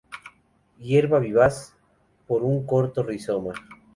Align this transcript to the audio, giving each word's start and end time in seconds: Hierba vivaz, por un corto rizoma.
Hierba 0.79 1.19
vivaz, 1.19 1.77
por 2.25 2.41
un 2.41 2.65
corto 2.65 3.03
rizoma. 3.03 3.53